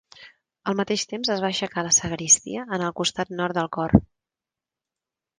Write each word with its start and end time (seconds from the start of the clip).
Al 0.71 0.77
mateix 0.77 1.01
temps 1.09 1.29
es 1.33 1.41
va 1.43 1.49
aixecar 1.49 1.83
la 1.87 1.91
sagristia 1.97 2.63
en 2.77 2.85
el 2.85 2.93
costat 3.01 3.33
nord 3.41 3.59
del 3.59 3.69
cor. 3.77 3.93